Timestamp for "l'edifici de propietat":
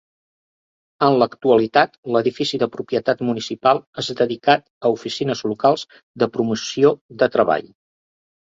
2.15-3.21